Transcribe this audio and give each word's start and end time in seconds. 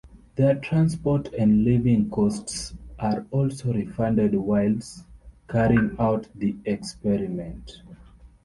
Their 0.35 0.55
transport 0.55 1.31
and 1.35 1.63
living 1.63 2.09
costs 2.09 2.73
are 2.97 3.23
also 3.29 3.71
refunded 3.71 4.33
whilst 4.33 5.05
carrying 5.47 5.95
out 5.99 6.27
the 6.33 6.55
experiment. 6.65 7.83